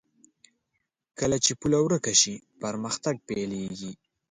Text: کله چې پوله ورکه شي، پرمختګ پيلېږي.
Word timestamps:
کله 1.19 1.37
چې 1.45 1.51
پوله 1.59 1.79
ورکه 1.83 2.13
شي، 2.21 2.35
پرمختګ 2.61 3.15
پيلېږي. 3.27 3.91